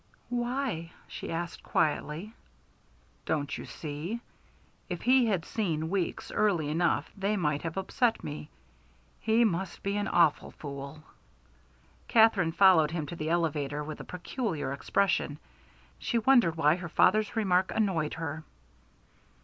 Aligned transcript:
"Why?" 0.31 0.93
she 1.07 1.31
asked 1.31 1.61
quietly. 1.61 2.33
"Don't 3.27 3.55
you 3.55 3.65
see? 3.65 4.19
If 4.89 5.03
he 5.03 5.27
had 5.27 5.45
seen 5.45 5.91
Weeks 5.91 6.31
early 6.31 6.69
enough 6.69 7.11
they 7.15 7.37
might 7.37 7.61
have 7.61 7.77
upset 7.77 8.23
me. 8.23 8.49
He 9.19 9.43
must 9.45 9.83
be 9.83 9.95
an 9.97 10.07
awful 10.07 10.49
fool." 10.53 11.03
Katherine 12.07 12.51
followed 12.51 12.89
him 12.89 13.05
to 13.05 13.15
the 13.15 13.29
elevator 13.29 13.83
with 13.83 13.99
a 13.99 14.03
peculiar 14.03 14.73
expression. 14.73 15.37
She 15.99 16.17
wondered 16.17 16.55
why 16.55 16.77
her 16.77 16.89
father's 16.89 17.35
remark 17.35 17.69
annoyed 17.71 18.15
her. 18.15 18.43